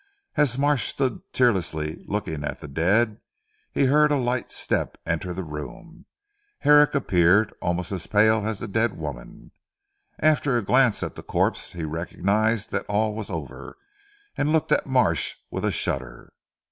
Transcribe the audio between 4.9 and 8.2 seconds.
enter the room. Herrick appeared, almost as